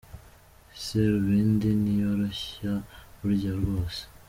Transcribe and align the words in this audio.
Serubindi 0.83 1.67
ntiyoroshya 1.81 2.73
burya 3.19 3.51
bwose. 3.59 4.01